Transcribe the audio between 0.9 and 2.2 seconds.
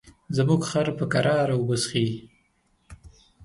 په کراره اوبه څښي.